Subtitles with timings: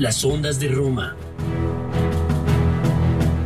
[0.00, 1.14] Las Ondas de Roma.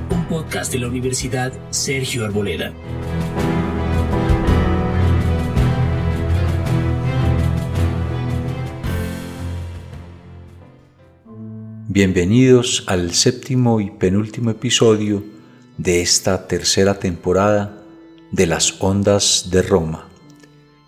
[0.08, 2.72] Un podcast de la Universidad Sergio Arboleda.
[11.88, 15.24] Bienvenidos al séptimo y penúltimo episodio
[15.76, 17.82] de esta tercera temporada
[18.30, 20.06] de Las Ondas de Roma.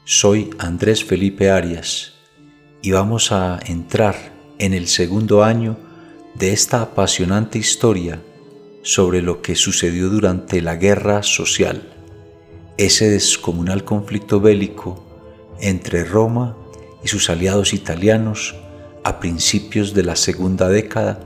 [0.04, 2.12] Soy Andrés Felipe Arias
[2.82, 5.76] y vamos a entrar en el segundo año
[6.34, 8.20] de esta apasionante historia
[8.82, 11.92] sobre lo que sucedió durante la guerra social,
[12.76, 15.04] ese descomunal conflicto bélico
[15.60, 16.56] entre Roma
[17.02, 18.54] y sus aliados italianos
[19.02, 21.20] a principios de la segunda década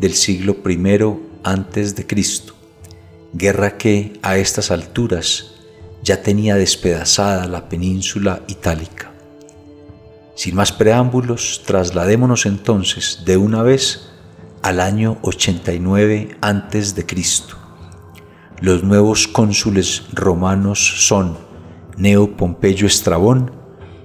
[0.00, 1.00] del siglo I
[1.42, 2.54] antes de Cristo,
[3.32, 5.54] guerra que a estas alturas
[6.02, 9.13] ya tenía despedazada la península itálica.
[10.34, 14.10] Sin más preámbulos, trasladémonos entonces de una vez
[14.62, 17.56] al año 89 antes de Cristo.
[18.60, 21.38] Los nuevos cónsules romanos son
[21.96, 23.52] Neo Pompeyo Estrabón,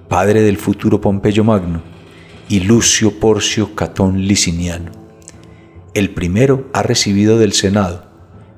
[0.07, 1.81] padre del futuro Pompeyo Magno,
[2.47, 4.91] y Lucio Porcio Catón Liciniano.
[5.93, 8.09] El primero ha recibido del Senado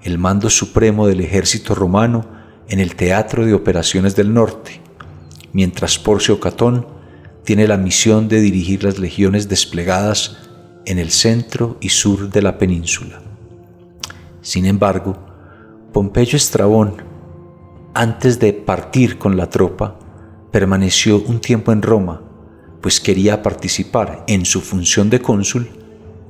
[0.03, 2.25] el mando supremo del ejército romano
[2.67, 4.81] en el Teatro de Operaciones del Norte,
[5.53, 6.87] mientras Porcio Catón
[7.43, 10.37] tiene la misión de dirigir las legiones desplegadas
[10.85, 13.21] en el centro y sur de la península.
[14.41, 15.17] Sin embargo,
[15.93, 17.03] Pompeyo Estrabón,
[17.93, 19.99] antes de partir con la tropa,
[20.51, 22.21] permaneció un tiempo en Roma
[22.81, 25.69] pues quería participar en su función de cónsul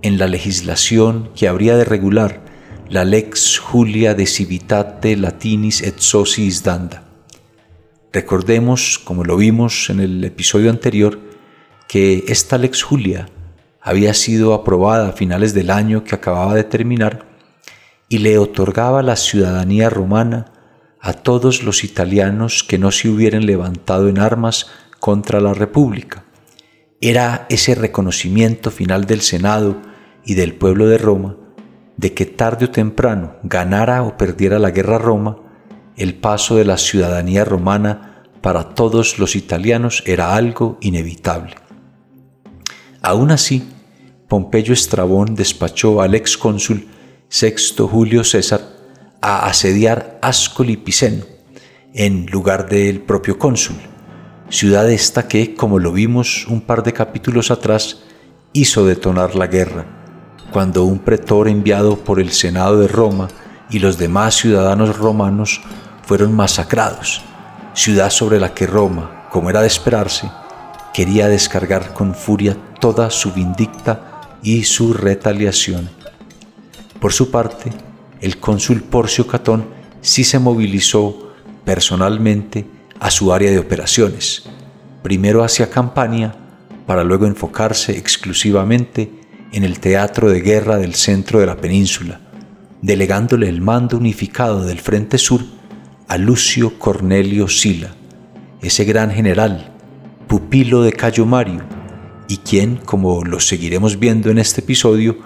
[0.02, 2.44] en la legislación que habría de regular
[2.90, 7.11] la lex Julia de civitate latinis et sociis danda.
[8.14, 11.20] Recordemos, como lo vimos en el episodio anterior,
[11.88, 13.30] que esta lex Julia
[13.82, 17.26] había sido aprobada a finales del año que acababa de terminar
[18.10, 20.52] y le otorgaba la ciudadanía romana
[21.00, 24.68] a todos los italianos que no se hubieran levantado en armas
[25.00, 26.26] contra la República.
[27.00, 29.82] Era ese reconocimiento final del Senado
[30.26, 31.38] y del pueblo de Roma
[31.98, 35.38] de que tarde o temprano, ganara o perdiera la guerra Roma,
[36.02, 41.56] el paso de la ciudadanía romana para todos los italianos era algo inevitable.
[43.02, 43.68] Aún así,
[44.28, 46.88] Pompeyo Estrabón despachó al ex cónsul
[47.30, 48.62] Sexto Julio César
[49.22, 51.26] a asediar Ascoli Piceno
[51.94, 53.76] en lugar del propio cónsul
[54.52, 58.04] ciudad esta que, como lo vimos un par de capítulos atrás,
[58.52, 59.86] hizo detonar la guerra,
[60.52, 63.30] cuando un pretor enviado por el Senado de Roma
[63.70, 65.62] y los demás ciudadanos romanos
[66.12, 67.22] fueron masacrados,
[67.74, 70.30] ciudad sobre la que Roma, como era de esperarse,
[70.94, 75.90] quería descargar con furia toda su vindicta y su retaliación.
[77.00, 77.70] Por su parte,
[78.20, 79.70] el cónsul Porcio Catón
[80.02, 81.32] sí se movilizó
[81.64, 82.66] personalmente
[83.00, 84.44] a su área de operaciones,
[85.04, 86.36] primero hacia Campania,
[86.86, 89.10] para luego enfocarse exclusivamente
[89.54, 92.20] en el teatro de guerra del centro de la península,
[92.82, 95.61] delegándole el mando unificado del Frente Sur
[96.12, 97.96] a Lucio Cornelio Sila,
[98.62, 99.72] ese gran general,
[100.28, 101.62] pupilo de Cayo Mario,
[102.28, 105.20] y quien, como lo seguiremos viendo en este episodio,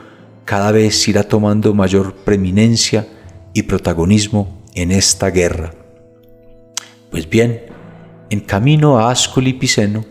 [0.45, 3.07] cada vez irá tomando mayor preeminencia
[3.51, 5.73] y protagonismo en esta guerra.
[7.09, 7.61] Pues bien,
[8.29, 10.05] en camino a Ascoli Piceno,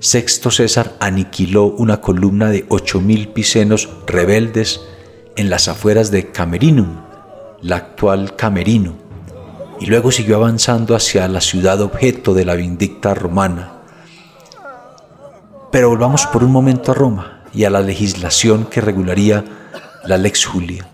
[0.00, 4.80] Sexto César aniquiló una columna de ocho mil picenos rebeldes
[5.36, 6.96] en las afueras de Camerinum,
[7.62, 9.05] la actual Camerino,
[9.80, 13.72] y luego siguió avanzando hacia la ciudad objeto de la vindicta romana.
[15.70, 19.44] Pero volvamos por un momento a Roma y a la legislación que regularía
[20.04, 20.88] la Lex Julia.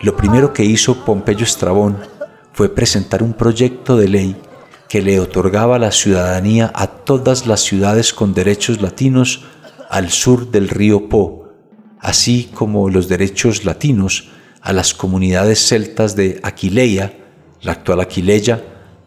[0.00, 1.98] Lo primero que hizo Pompeyo Estrabón
[2.52, 4.36] fue presentar un proyecto de ley
[4.88, 9.44] que le otorgaba la ciudadanía a todas las ciudades con derechos latinos
[9.88, 11.48] al sur del río Po,
[11.98, 14.28] así como los derechos latinos
[14.60, 17.21] a las comunidades celtas de Aquileia,
[17.62, 18.62] la actual Aquileia,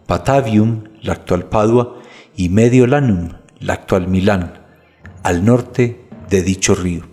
[0.07, 2.01] Patavium, la actual Padua,
[2.35, 4.61] y Mediolanum, la actual Milán,
[5.23, 7.03] al norte de dicho río.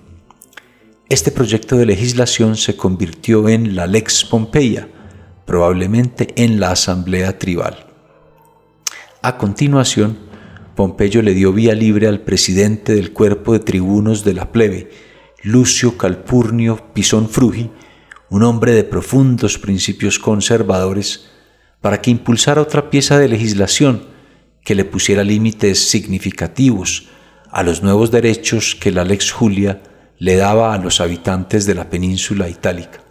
[1.09, 4.89] Este proyecto de legislación se convirtió en la Lex Pompeia,
[5.45, 7.87] probablemente en la Asamblea Tribal.
[9.21, 10.19] A continuación,
[10.75, 14.91] Pompeyo le dio vía libre al presidente del cuerpo de tribunos de la plebe,
[15.43, 17.71] Lucio Calpurnio Pisón Frugi,
[18.31, 21.32] un hombre de profundos principios conservadores,
[21.83, 24.05] para que impulsara otra pieza de legislación
[24.65, 27.09] que le pusiera límites significativos
[27.51, 29.83] a los nuevos derechos que la Lex Julia
[30.19, 33.03] le daba a los habitantes de la península itálica.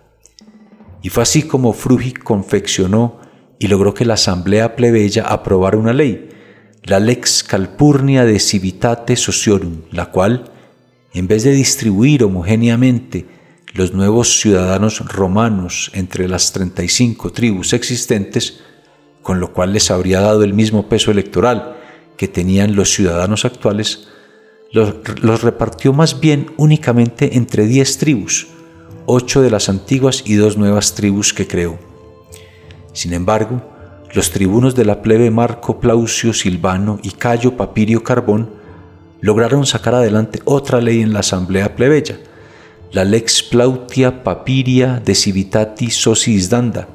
[1.03, 3.19] Y fue así como Frugi confeccionó
[3.59, 6.29] y logró que la asamblea plebeya aprobara una ley,
[6.83, 10.45] la Lex Calpurnia de Civitate Sociorum, la cual,
[11.13, 13.25] en vez de distribuir homogéneamente
[13.73, 18.61] los nuevos ciudadanos romanos entre las 35 tribus existentes,
[19.21, 21.77] con lo cual les habría dado el mismo peso electoral
[22.17, 24.07] que tenían los ciudadanos actuales,
[24.71, 28.47] los, repartió más bien únicamente entre 10 tribus,
[29.05, 31.77] ocho de las antiguas y dos nuevas tribus que creó.
[32.93, 33.61] Sin embargo,
[34.13, 38.49] los tribunos de la plebe Marco Plaucio Silvano y Cayo Papirio Carbón
[39.21, 42.19] lograron sacar adelante otra ley en la asamblea plebeya,
[42.91, 46.89] la Lex Plautia Papiria de Civitati Socis Danda,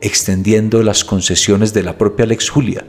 [0.00, 2.86] extendiendo las concesiones de la propia Lex Julia,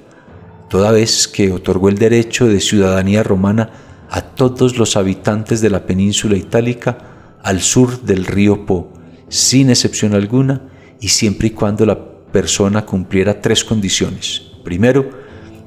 [0.70, 3.72] toda vez que otorgó el derecho de ciudadanía romana
[4.10, 8.94] a todos los habitantes de la península itálica al sur del río Po,
[9.28, 10.62] sin excepción alguna
[11.02, 12.00] y siempre y cuando la
[12.32, 14.44] persona cumpliera tres condiciones.
[14.64, 15.10] Primero,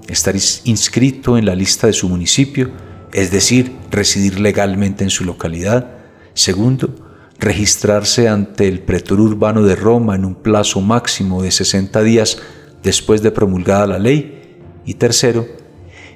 [0.08, 2.70] estar inscrito en la lista de su municipio,
[3.12, 5.97] es decir, residir legalmente en su localidad.
[6.38, 6.94] Segundo,
[7.40, 12.38] registrarse ante el pretor urbano de Roma en un plazo máximo de 60 días
[12.80, 14.60] después de promulgada la ley.
[14.84, 15.48] Y tercero,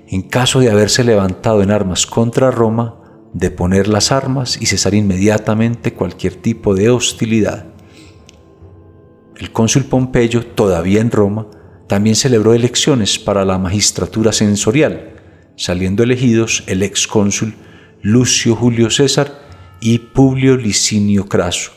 [0.06, 3.00] en caso de haberse levantado en armas contra Roma,
[3.32, 7.66] deponer las armas y cesar inmediatamente cualquier tipo de hostilidad.
[9.36, 11.48] El cónsul Pompeyo, todavía en Roma,
[11.88, 15.14] también celebró elecciones para la magistratura censorial,
[15.56, 17.56] saliendo elegidos el ex cónsul
[18.02, 19.41] Lucio Julio César
[19.84, 21.72] y Publio Licinio Craso.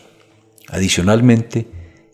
[0.67, 1.65] Adicionalmente,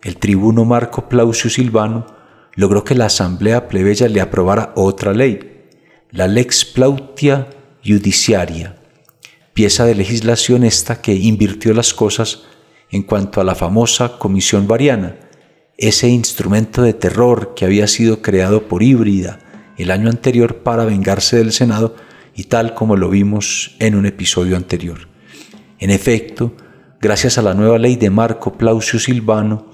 [0.01, 2.07] el tribuno Marco Plaucio Silvano
[2.55, 5.67] logró que la asamblea plebeya le aprobara otra ley,
[6.09, 7.49] la Lex Plautia
[7.85, 8.77] Judiciaria,
[9.53, 12.43] pieza de legislación esta que invirtió las cosas
[12.89, 15.17] en cuanto a la famosa Comisión Variana,
[15.77, 19.39] ese instrumento de terror que había sido creado por Híbrida
[19.77, 21.97] el año anterior para vengarse del Senado
[22.33, 25.10] y tal como lo vimos en un episodio anterior.
[25.81, 26.53] En efecto,
[27.01, 29.65] gracias a la nueva ley de Marco Plaucio Silvano,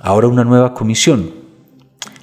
[0.00, 1.34] ahora una nueva comisión,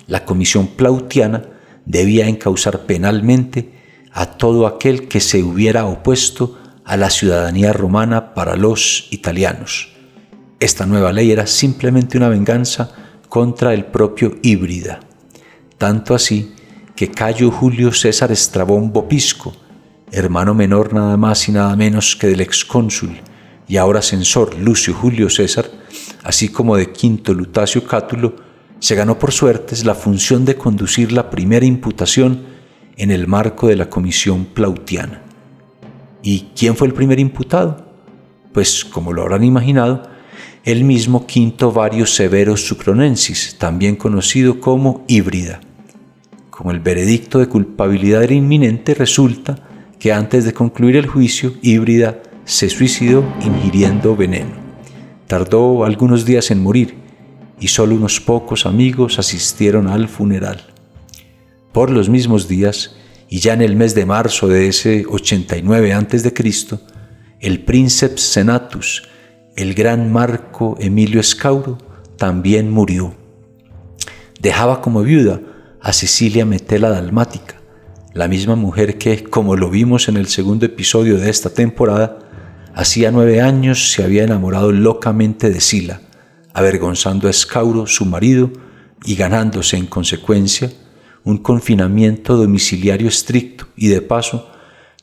[0.07, 1.43] la Comisión Plautiana,
[1.85, 3.73] debía encauzar penalmente
[4.13, 9.89] a todo aquel que se hubiera opuesto a la ciudadanía romana para los italianos.
[10.61, 12.89] Esta nueva ley era simplemente una venganza
[13.27, 15.01] contra el propio Híbrida.
[15.77, 16.53] Tanto así
[16.95, 19.53] que Cayo Julio César Estrabón Bopisco,
[20.11, 23.17] hermano menor nada más y nada menos que del excónsul
[23.67, 25.69] y ahora censor Lucio Julio César,
[26.23, 28.35] así como de Quinto Lutacio Cátulo,
[28.79, 32.43] se ganó por suertes la función de conducir la primera imputación
[32.97, 35.21] en el marco de la comisión plautiana.
[36.21, 37.85] ¿Y quién fue el primer imputado?
[38.53, 40.03] Pues, como lo habrán imaginado,
[40.63, 45.61] el mismo Quinto Vario Severo Sucronensis, también conocido como híbrida.
[46.49, 49.64] Como el veredicto de culpabilidad era inminente, resulta
[50.05, 54.51] que antes de concluir el juicio, híbrida se suicidó ingiriendo veneno.
[55.25, 56.93] Tardó algunos días en morir
[57.59, 60.61] y solo unos pocos amigos asistieron al funeral.
[61.71, 62.95] Por los mismos días,
[63.29, 66.79] y ya en el mes de marzo de ese 89 a.C.,
[67.39, 69.09] el príncipe Senatus,
[69.55, 71.79] el gran Marco Emilio Escauro
[72.15, 73.15] también murió.
[74.39, 75.41] Dejaba como viuda
[75.81, 77.55] a Cecilia Metela Dalmática,
[78.15, 82.19] la misma mujer que, como lo vimos en el segundo episodio de esta temporada,
[82.73, 85.99] hacía nueve años se había enamorado locamente de Sila,
[86.53, 88.51] avergonzando a Escauro, su marido,
[89.03, 90.71] y ganándose en consecuencia
[91.25, 94.49] un confinamiento domiciliario estricto y de paso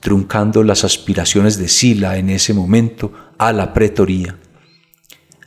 [0.00, 4.38] truncando las aspiraciones de Sila en ese momento a la pretoría.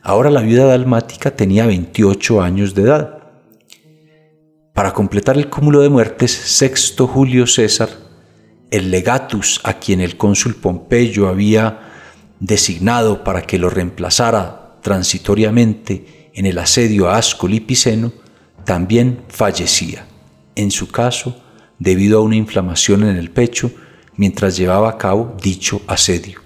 [0.02, 3.15] Ahora la viuda dalmática tenía 28 años de edad.
[4.76, 7.88] Para completar el cúmulo de muertes, Sexto Julio César,
[8.70, 11.80] el legatus a quien el cónsul Pompeyo había
[12.40, 18.12] designado para que lo reemplazara transitoriamente en el asedio a Ascoli Piceno,
[18.66, 20.06] también fallecía,
[20.56, 21.42] en su caso
[21.78, 23.72] debido a una inflamación en el pecho
[24.14, 26.42] mientras llevaba a cabo dicho asedio.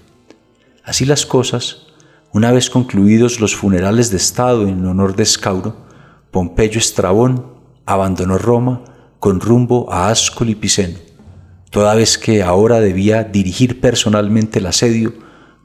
[0.85, 1.87] Así las cosas,
[2.31, 5.75] una vez concluidos los funerales de Estado en honor de Escauro,
[6.31, 7.50] Pompeyo Estrabón
[7.93, 8.83] abandonó Roma
[9.19, 10.97] con rumbo a Ascoli Piceno,
[11.69, 15.13] toda vez que ahora debía dirigir personalmente el asedio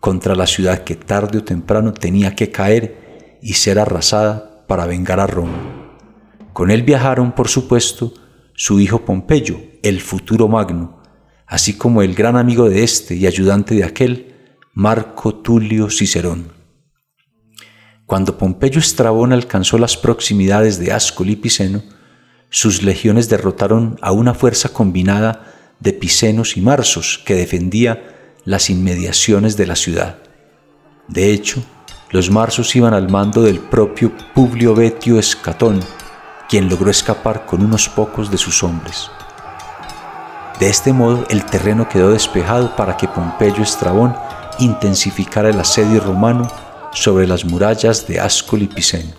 [0.00, 5.20] contra la ciudad que tarde o temprano tenía que caer y ser arrasada para vengar
[5.20, 5.56] a Roma.
[6.52, 8.12] Con él viajaron, por supuesto,
[8.54, 11.02] su hijo Pompeyo, el futuro Magno,
[11.46, 14.34] así como el gran amigo de este y ayudante de aquel,
[14.72, 16.52] Marco Tulio Cicerón.
[18.06, 21.82] Cuando Pompeyo Estrabón alcanzó las proximidades de Ascoli Piceno,
[22.56, 25.42] sus legiones derrotaron a una fuerza combinada
[25.78, 30.16] de picenos y marsos que defendía las inmediaciones de la ciudad.
[31.06, 31.62] De hecho,
[32.08, 35.80] los marsos iban al mando del propio Publio Betio Escatón,
[36.48, 39.10] quien logró escapar con unos pocos de sus hombres.
[40.58, 44.16] De este modo el terreno quedó despejado para que Pompeyo Estrabón
[44.60, 46.50] intensificara el asedio romano
[46.94, 49.12] sobre las murallas de Ascoli Piceno.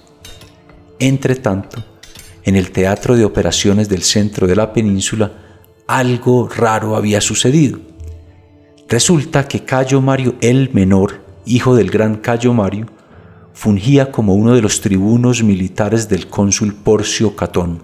[0.98, 1.84] Entre tanto,
[2.48, 5.34] en el teatro de operaciones del centro de la península,
[5.86, 7.78] algo raro había sucedido.
[8.88, 12.86] Resulta que Cayo Mario el Menor, hijo del gran Cayo Mario,
[13.52, 17.84] fungía como uno de los tribunos militares del cónsul Porcio Catón.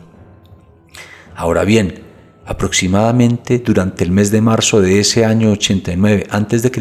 [1.36, 2.02] Ahora bien,
[2.46, 6.72] aproximadamente durante el mes de marzo de ese año 89 a.C.,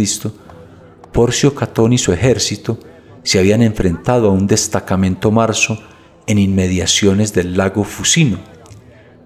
[1.12, 2.78] Porcio Catón y su ejército
[3.24, 5.82] se habían enfrentado a un destacamento marzo
[6.26, 8.38] en inmediaciones del lago Fusino,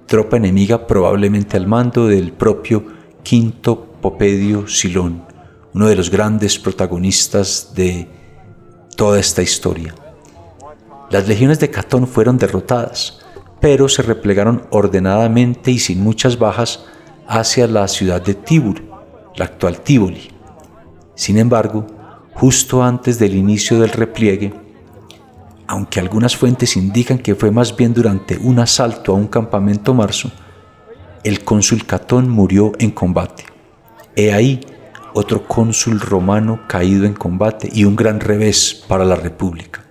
[0.06, 2.84] tropa enemiga probablemente al mando del propio
[3.22, 5.24] Quinto Popedio Silón,
[5.74, 8.08] uno de los grandes protagonistas de
[8.96, 9.94] toda esta historia.
[11.10, 13.20] Las legiones de Catón fueron derrotadas,
[13.60, 16.84] pero se replegaron ordenadamente y sin muchas bajas
[17.26, 18.82] hacia la ciudad de Tibur,
[19.36, 20.30] la actual Tívoli.
[21.14, 21.86] Sin embargo,
[22.34, 24.52] justo antes del inicio del repliegue,
[25.68, 30.30] aunque algunas fuentes indican que fue más bien durante un asalto a un campamento marzo,
[31.25, 33.44] el cónsul Catón murió en combate.
[34.14, 34.61] He ahí
[35.12, 39.85] otro cónsul romano caído en combate y un gran revés para la República.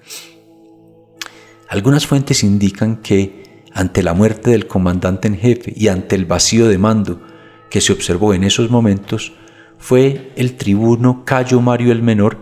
[1.67, 6.67] Algunas fuentes indican que ante la muerte del comandante en jefe y ante el vacío
[6.67, 7.21] de mando
[7.69, 9.33] que se observó en esos momentos,
[9.77, 12.37] fue el tribuno Cayo Mario el Menor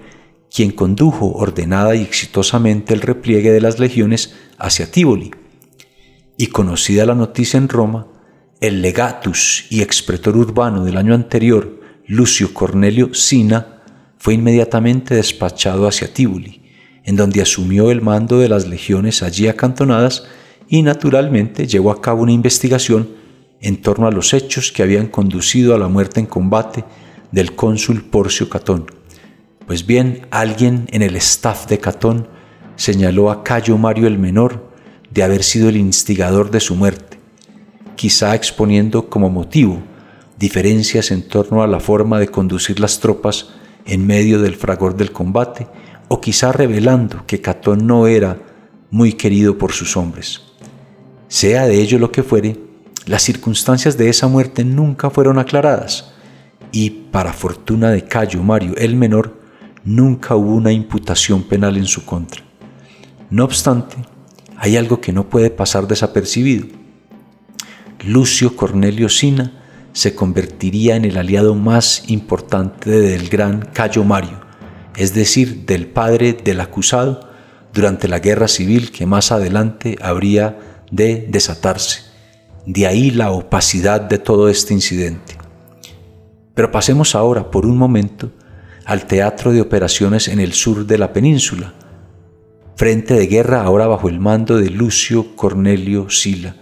[0.54, 5.32] quien condujo ordenada y exitosamente el repliegue de las legiones hacia Tívoli.
[6.38, 8.08] Y conocida la noticia en Roma,
[8.62, 13.82] el legatus y expretor urbano del año anterior, Lucio Cornelio Sina,
[14.20, 16.62] fue inmediatamente despachado hacia Tívoli,
[17.04, 20.26] en donde asumió el mando de las legiones allí acantonadas
[20.70, 23.10] y naturalmente llevó a cabo una investigación
[23.60, 26.86] en torno a los hechos que habían conducido a la muerte en combate
[27.32, 29.03] del cónsul Porcio Catón.
[29.68, 32.28] Pues bien, alguien en el staff de Catón
[32.76, 34.72] señaló a Cayo Mario el Menor
[35.10, 37.18] de haber sido el instigador de su muerte,
[37.96, 39.82] quizá exponiendo como motivo
[40.38, 43.52] diferencias en torno a la forma de conducir las tropas
[43.86, 45.68] en medio del fragor del combate,
[46.10, 48.38] o quizá revelando que Catón no era
[48.92, 50.42] muy querido por sus hombres.
[51.30, 52.60] Sea de ello lo que fuere,
[53.06, 56.12] las circunstancias de esa muerte nunca fueron aclaradas,
[56.72, 59.43] y para fortuna de Cayo Mario el Menor,
[59.84, 62.42] nunca hubo una imputación penal en su contra.
[63.30, 63.98] No obstante,
[64.58, 66.68] hay algo que no puede pasar desapercibido.
[68.06, 69.64] Lucio Cornelio Sina
[69.94, 74.42] se convertiría en el aliado más importante del gran Cayo Mario,
[74.96, 77.30] es decir, del padre del acusado,
[77.74, 82.02] durante la guerra civil que más adelante habría de desatarse.
[82.66, 85.38] De ahí la opacidad de todo este incidente.
[86.54, 88.32] Pero pasemos ahora por un momento
[88.86, 91.74] al teatro de operaciones en el sur de la península,
[92.76, 96.56] frente de guerra ahora bajo el mando de Lucio Cornelio Sila.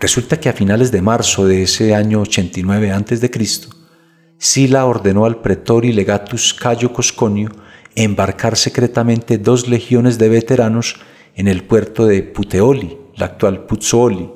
[0.00, 3.30] Resulta que a finales de marzo de ese año 89 a.C.,
[4.40, 7.50] Sila ordenó al pretor y legatus Cayo Cosconio
[7.96, 10.96] embarcar secretamente dos legiones de veteranos
[11.34, 14.30] en el puerto de Puteoli, la actual Puzzoli.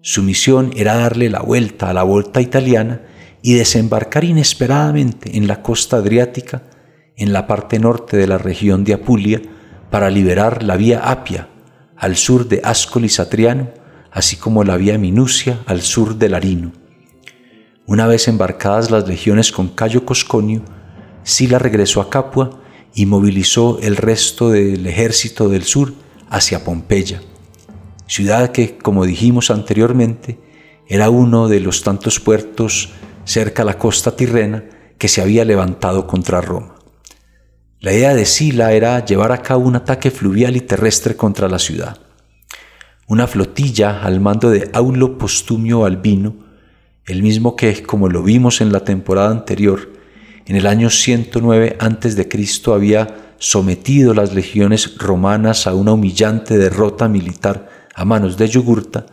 [0.00, 3.02] Su misión era darle la vuelta a la volta italiana
[3.42, 6.62] y desembarcar inesperadamente en la costa adriática,
[7.16, 9.40] en la parte norte de la región de Apulia,
[9.90, 11.48] para liberar la vía Apia
[11.96, 13.70] al sur de Ascoli Satriano,
[14.12, 16.72] así como la vía Minucia al sur del Arino.
[17.86, 20.62] Una vez embarcadas las legiones con Cayo Cosconio,
[21.22, 22.60] Sila regresó a Capua
[22.94, 25.92] y movilizó el resto del ejército del sur
[26.28, 27.20] hacia Pompeya,
[28.06, 30.38] ciudad que, como dijimos anteriormente,
[30.86, 32.90] era uno de los tantos puertos
[33.28, 34.64] cerca la costa tirrena
[34.96, 36.76] que se había levantado contra Roma.
[37.78, 41.58] La idea de Sila era llevar a cabo un ataque fluvial y terrestre contra la
[41.58, 41.98] ciudad.
[43.06, 46.36] Una flotilla al mando de Aulo Postumio Albino,
[47.04, 49.92] el mismo que, como lo vimos en la temporada anterior,
[50.46, 52.72] en el año 109 a.C.
[52.72, 59.04] había sometido las legiones romanas a una humillante derrota militar a manos de Yugurta,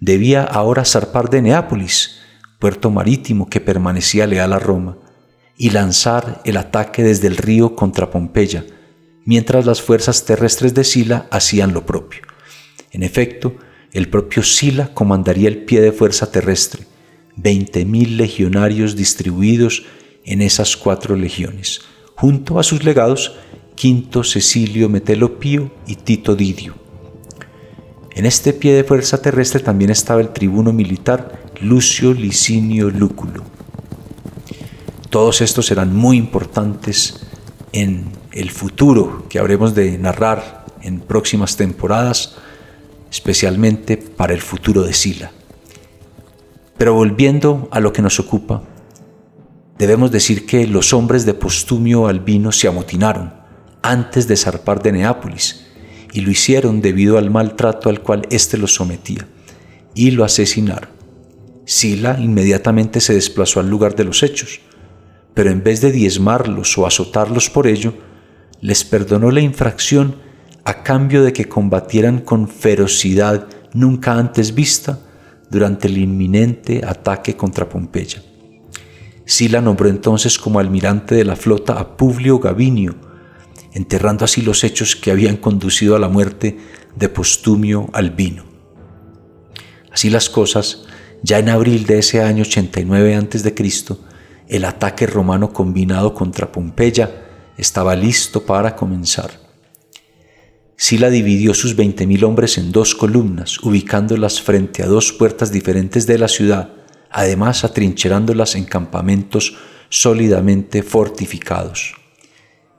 [0.00, 2.21] debía ahora zarpar de Neápolis,
[2.62, 4.96] puerto marítimo que permanecía leal a Roma,
[5.56, 8.64] y lanzar el ataque desde el río contra Pompeya,
[9.24, 12.22] mientras las fuerzas terrestres de Sila hacían lo propio.
[12.92, 13.56] En efecto,
[13.92, 16.86] el propio Sila comandaría el pie de fuerza terrestre,
[17.36, 19.82] 20.000 legionarios distribuidos
[20.24, 21.80] en esas cuatro legiones,
[22.14, 23.34] junto a sus legados
[23.74, 26.76] Quinto Cecilio Metelo Pío y Tito Didio.
[28.14, 33.44] En este pie de fuerza terrestre también estaba el tribuno militar Lucio Licinio Lúculo.
[35.10, 37.20] Todos estos serán muy importantes
[37.72, 42.34] en el futuro que habremos de narrar en próximas temporadas,
[43.12, 45.30] especialmente para el futuro de Sila.
[46.76, 48.64] Pero volviendo a lo que nos ocupa,
[49.78, 53.34] debemos decir que los hombres de Postumio Albino se amotinaron
[53.82, 55.66] antes de zarpar de Neápolis
[56.12, 59.28] y lo hicieron debido al maltrato al cual éste los sometía
[59.94, 60.91] y lo asesinaron.
[61.72, 64.60] Sila inmediatamente se desplazó al lugar de los hechos,
[65.32, 67.94] pero en vez de diezmarlos o azotarlos por ello,
[68.60, 70.16] les perdonó la infracción
[70.64, 74.98] a cambio de que combatieran con ferocidad nunca antes vista
[75.48, 78.22] durante el inminente ataque contra Pompeya.
[79.24, 82.96] Sila nombró entonces como almirante de la flota a Publio Gavinio,
[83.72, 86.58] enterrando así los hechos que habían conducido a la muerte
[86.94, 88.44] de Postumio Albino.
[89.90, 90.84] Así las cosas,
[91.22, 93.96] ya en abril de ese año 89 a.C.,
[94.48, 97.10] el ataque romano combinado contra Pompeya
[97.56, 99.30] estaba listo para comenzar.
[100.76, 106.18] Sila dividió sus 20.000 hombres en dos columnas, ubicándolas frente a dos puertas diferentes de
[106.18, 106.72] la ciudad,
[107.08, 109.56] además atrincherándolas en campamentos
[109.88, 111.94] sólidamente fortificados.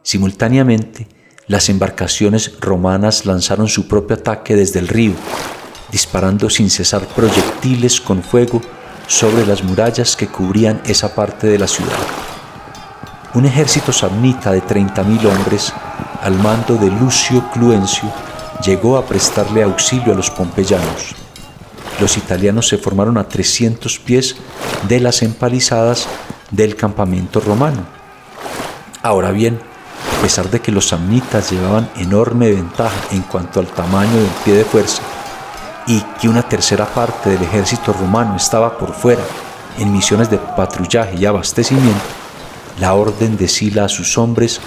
[0.02, 1.08] Simultáneamente,
[1.48, 5.14] las embarcaciones romanas lanzaron su propio ataque desde el río,
[5.94, 8.60] disparando sin cesar proyectiles con fuego
[9.06, 12.00] sobre las murallas que cubrían esa parte de la ciudad.
[13.36, 15.72] Un ejército samnita de 30.000 hombres,
[16.20, 18.12] al mando de Lucio Cluencio,
[18.66, 21.14] llegó a prestarle auxilio a los pompeyanos.
[22.00, 24.36] Los italianos se formaron a 300 pies
[24.88, 26.08] de las empalizadas
[26.50, 27.86] del campamento romano.
[29.04, 29.60] Ahora bien,
[30.18, 34.56] a pesar de que los samnitas llevaban enorme ventaja en cuanto al tamaño del pie
[34.56, 35.04] de fuerza
[35.88, 39.24] y que una tercera parte del ejército romano estaba por fuera
[39.78, 42.02] en misiones de patrullaje y abastecimiento,
[42.80, 44.60] la orden de Sila a sus hombres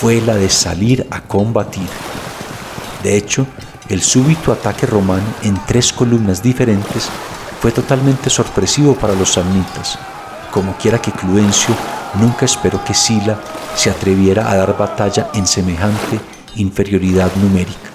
[0.00, 1.88] fue la de salir a combatir.
[3.02, 3.46] De hecho,
[3.88, 7.08] el súbito ataque romano en tres columnas diferentes
[7.60, 9.98] fue totalmente sorpresivo para los samnitas,
[10.52, 11.74] como quiera que Cluencio
[12.14, 13.38] nunca esperó que Sila
[13.74, 16.20] se atreviera a dar batalla en semejante
[16.56, 17.90] inferioridad numérica.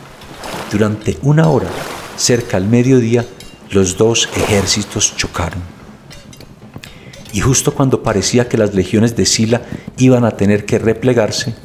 [0.71, 1.67] Durante una hora,
[2.17, 3.25] cerca al mediodía,
[3.71, 5.61] los dos ejércitos chocaron.
[7.31, 9.61] Y justo cuando parecía que las legiones de Sila
[9.97, 11.55] iban a tener que replegarse,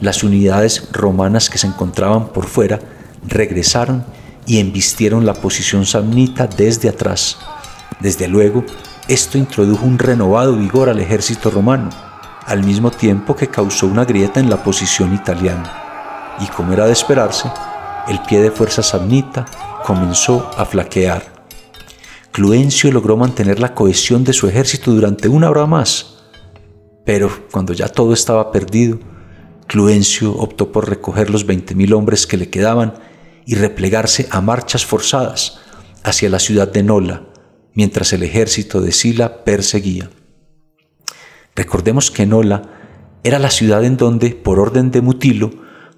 [0.00, 2.80] las unidades romanas que se encontraban por fuera
[3.28, 4.04] regresaron
[4.46, 7.38] y embistieron la posición samnita desde atrás.
[8.00, 8.64] Desde luego,
[9.06, 11.90] esto introdujo un renovado vigor al ejército romano,
[12.46, 15.72] al mismo tiempo que causó una grieta en la posición italiana.
[16.40, 17.48] Y como era de esperarse,
[18.08, 19.46] el pie de fuerza samnita
[19.82, 21.44] comenzó a flaquear.
[22.32, 26.24] Cluencio logró mantener la cohesión de su ejército durante una hora más,
[27.04, 28.98] pero cuando ya todo estaba perdido,
[29.66, 32.94] Cluencio optó por recoger los 20.000 hombres que le quedaban
[33.44, 35.60] y replegarse a marchas forzadas
[36.04, 37.22] hacia la ciudad de Nola,
[37.74, 40.10] mientras el ejército de Sila perseguía.
[41.54, 42.62] Recordemos que Nola
[43.24, 45.50] era la ciudad en donde, por orden de Mutilo,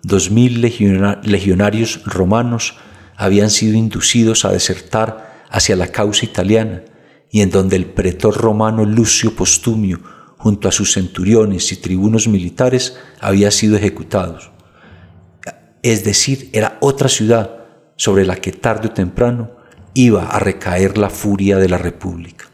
[0.02, 2.76] dos mil legionarios romanos
[3.16, 6.82] habían sido inducidos a desertar hacia la causa italiana
[7.30, 10.00] y en donde el pretor romano Lucio Postumio,
[10.36, 14.50] junto a sus centuriones y tribunos militares, había sido ejecutados.
[15.82, 17.64] Es decir, era otra ciudad
[17.96, 19.50] sobre la que tarde o temprano
[19.94, 22.46] iba a recaer la furia de la República.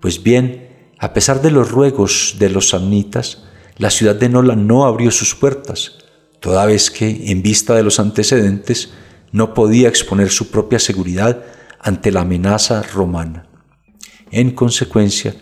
[0.00, 3.44] Pues bien, a pesar de los ruegos de los samnitas,
[3.76, 5.98] la ciudad de Nola no abrió sus puertas,
[6.40, 8.92] toda vez que, en vista de los antecedentes,
[9.32, 11.44] no podía exponer su propia seguridad
[11.80, 13.46] ante la amenaza romana.
[14.30, 15.34] En consecuencia,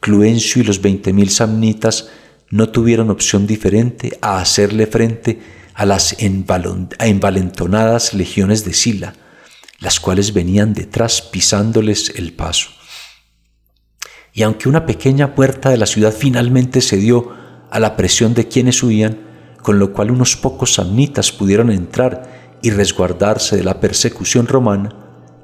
[0.00, 2.10] Cluencio y los veinte mil samnitas
[2.50, 5.40] no tuvieron opción diferente a hacerle frente
[5.74, 9.14] a las envalentonadas legiones de Sila,
[9.80, 12.70] las cuales venían detrás pisándoles el paso.
[14.32, 17.32] Y aunque una pequeña puerta de la ciudad finalmente cedió
[17.70, 19.18] a la presión de quienes huían,
[19.62, 24.94] con lo cual unos pocos samnitas pudieron entrar y resguardarse de la persecución romana,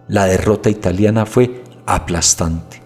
[0.08, 2.82] la derrota italiana fue aplastante.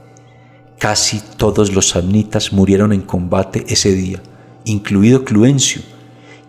[0.78, 4.22] Casi todos los samnitas murieron en combate ese día,
[4.64, 5.82] incluido Cluencio,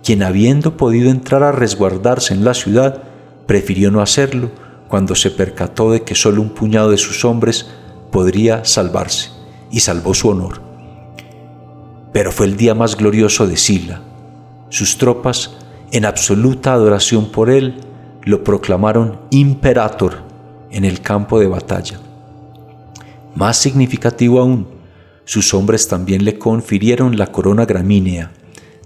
[0.04, 3.04] quien habiendo podido entrar a resguardarse en la ciudad,
[3.48, 4.52] prefirió no hacerlo
[4.88, 7.68] cuando se percató de que solo un puñado de sus hombres
[8.12, 9.30] podría salvarse,
[9.72, 10.62] y salvó su honor.
[12.12, 14.02] Pero fue el día más glorioso de Sila.
[14.70, 15.58] Sus tropas,
[15.92, 17.76] en absoluta adoración por él,
[18.24, 20.18] lo proclamaron imperator
[20.72, 22.00] en el campo de batalla.
[23.36, 24.68] Más significativo aún,
[25.26, 28.32] sus hombres también le confirieron la corona gramínea,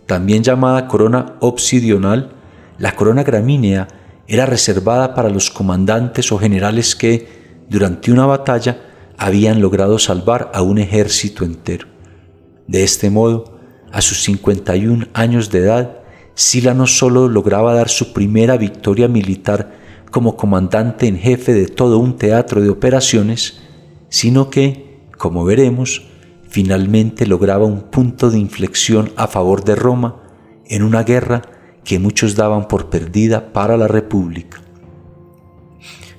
[0.06, 2.32] también llamada corona obsidional.
[2.78, 3.88] La corona gramínea
[4.28, 8.78] era reservada para los comandantes o generales que, durante una batalla,
[9.18, 11.88] habían logrado salvar a un ejército entero.
[12.68, 13.58] De este modo,
[13.92, 16.03] a sus 51 años de edad,
[16.36, 19.78] Sila no solo lograba dar su primera victoria militar
[20.12, 23.62] como comandante en jefe de todo un teatro de operaciones,
[24.10, 26.08] sino que, como veremos,
[26.48, 30.22] finalmente lograba un punto de inflexión a favor de Roma
[30.68, 31.42] en una guerra
[31.84, 34.62] que muchos daban por perdida para la República.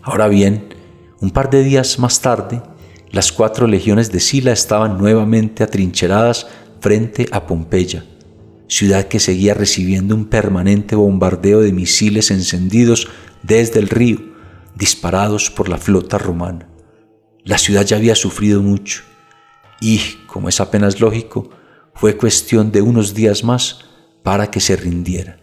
[0.02, 0.74] Ahora bien,
[1.20, 2.62] un par de días más tarde,
[3.10, 6.48] las cuatro legiones de Sila estaban nuevamente atrincheradas
[6.80, 8.04] frente a Pompeya,
[8.68, 13.08] ciudad que seguía recibiendo un permanente bombardeo de misiles encendidos
[13.42, 14.20] desde el río,
[14.74, 16.68] disparados por la flota romana.
[17.44, 19.02] La ciudad ya había sufrido mucho
[19.80, 21.50] y, como es apenas lógico,
[21.94, 23.80] fue cuestión de unos días más
[24.22, 25.38] para que se rindiera.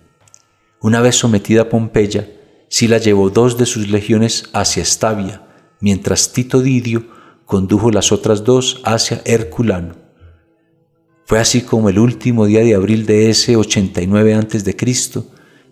[0.82, 2.28] Una vez sometida a Pompeya,
[2.68, 5.48] Sila llevó dos de sus legiones hacia Estavia,
[5.80, 7.06] mientras Tito Didio
[7.46, 10.01] condujo las otras dos hacia Herculano.
[11.32, 14.76] Fue así como el último día de abril de ese 89 a.C.,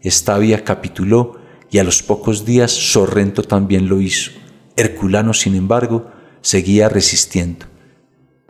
[0.01, 1.35] Estavia capituló
[1.69, 4.31] y a los pocos días Sorrento también lo hizo.
[4.77, 7.65] Herculano, sin embargo, seguía resistiendo.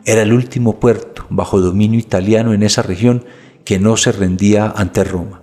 [0.04, 3.24] Era el último puerto bajo dominio italiano en esa región
[3.64, 5.42] que no se rendía ante Roma.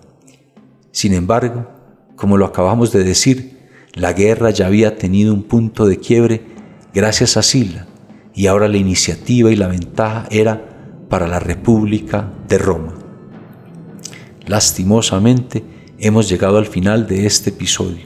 [0.92, 1.68] Sin embargo,
[2.16, 3.58] como lo acabamos de decir,
[3.92, 6.44] la guerra ya había tenido un punto de quiebre
[6.94, 7.88] gracias a Sila,
[8.34, 10.77] y ahora la iniciativa y la ventaja era
[11.10, 12.94] para la República de Roma.
[14.46, 15.64] Lastimosamente,
[16.00, 18.06] hemos llegado al final de este episodio,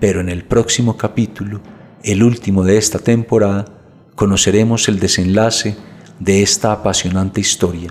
[0.00, 1.60] pero en el próximo capítulo,
[2.02, 3.64] el último de esta temporada,
[4.14, 5.76] conoceremos el desenlace
[6.20, 7.90] de esta apasionante historia,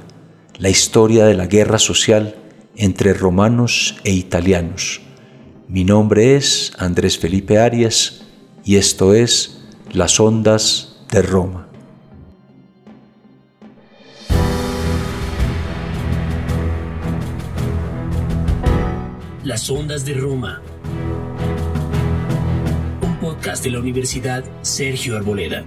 [0.57, 2.35] la historia de la guerra social
[2.75, 5.01] entre romanos e italianos.
[5.67, 8.25] Mi nombre es Andrés Felipe Arias
[8.63, 11.66] y esto es Las Ondas de Roma.
[19.47, 20.61] Las Ondas de Roma.
[23.01, 25.63] Un podcast de la Universidad Sergio Arboleda.